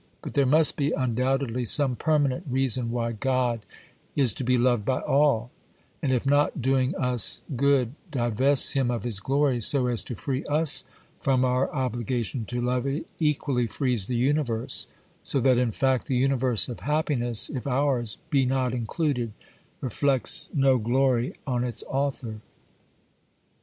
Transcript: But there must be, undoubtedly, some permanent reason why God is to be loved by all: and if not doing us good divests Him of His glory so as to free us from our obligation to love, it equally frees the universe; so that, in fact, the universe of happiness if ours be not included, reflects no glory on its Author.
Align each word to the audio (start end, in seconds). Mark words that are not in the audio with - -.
But 0.23 0.33
there 0.33 0.47
must 0.47 0.77
be, 0.77 0.89
undoubtedly, 0.93 1.63
some 1.63 1.95
permanent 1.95 2.45
reason 2.49 2.89
why 2.89 3.11
God 3.11 3.63
is 4.15 4.33
to 4.33 4.43
be 4.43 4.57
loved 4.57 4.83
by 4.83 4.99
all: 5.01 5.51
and 6.01 6.11
if 6.11 6.25
not 6.25 6.59
doing 6.59 6.95
us 6.95 7.43
good 7.55 7.93
divests 8.09 8.71
Him 8.71 8.89
of 8.89 9.03
His 9.03 9.19
glory 9.19 9.61
so 9.61 9.85
as 9.85 10.01
to 10.05 10.15
free 10.15 10.43
us 10.45 10.83
from 11.19 11.45
our 11.45 11.69
obligation 11.71 12.45
to 12.45 12.59
love, 12.59 12.87
it 12.87 13.07
equally 13.19 13.67
frees 13.67 14.07
the 14.07 14.15
universe; 14.15 14.87
so 15.21 15.39
that, 15.39 15.59
in 15.59 15.71
fact, 15.71 16.07
the 16.07 16.17
universe 16.17 16.67
of 16.67 16.79
happiness 16.79 17.49
if 17.51 17.67
ours 17.67 18.17
be 18.31 18.43
not 18.43 18.73
included, 18.73 19.33
reflects 19.81 20.49
no 20.51 20.79
glory 20.79 21.35
on 21.45 21.63
its 21.63 21.83
Author. 21.87 22.41